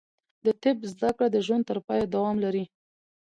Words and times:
د 0.45 0.47
طب 0.61 0.77
زده 0.91 1.09
کړه 1.17 1.27
د 1.31 1.37
ژوند 1.45 1.63
تر 1.69 1.77
پایه 1.87 2.05
دوام 2.13 2.37
لري. 2.45 2.65